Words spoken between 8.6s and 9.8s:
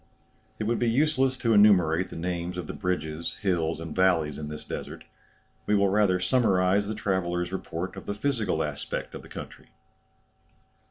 aspect of the country.